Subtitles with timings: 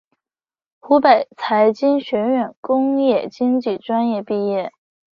[0.79, 4.73] 湖北财经学院工业经济专业毕业。